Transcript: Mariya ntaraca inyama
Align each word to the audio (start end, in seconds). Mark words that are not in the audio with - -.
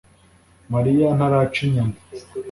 Mariya 0.73 1.07
ntaraca 1.17 1.57
inyama 1.67 1.97